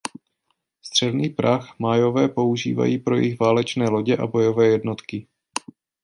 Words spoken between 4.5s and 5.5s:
jednotky.